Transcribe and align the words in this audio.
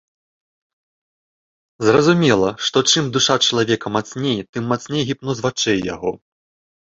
Зразумела, 1.87 2.49
што 2.69 2.77
чым 2.93 3.11
душа 3.17 3.35
чалавека 3.47 3.87
мацней, 3.97 4.37
тым 4.57 4.63
мацней 4.73 5.03
гіпноз 5.11 5.37
вачэй 5.47 5.79
яго. 5.93 6.11